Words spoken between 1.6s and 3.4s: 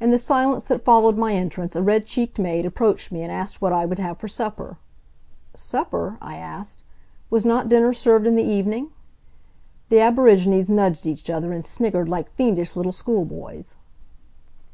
a red cheeked maid approached me and